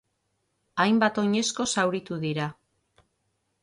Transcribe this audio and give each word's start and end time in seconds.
Hainbat 0.85 1.21
oinezko 1.25 1.69
zauritu 1.77 2.21
dira. 2.29 2.53